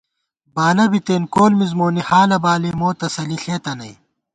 [0.55, 3.93] بالہ بِتېن کول مِز مونی حالہ بالی مو تسلی ݪېتہ نئ